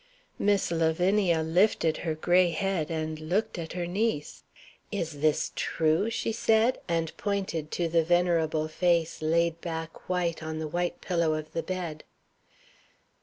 [0.39, 4.41] Miss Lavinia lifted her gray head, and looked at her niece.
[4.91, 10.57] "Is this true?" she said and pointed to the venerable face laid back, white, on
[10.57, 12.03] the white pillow of the bed.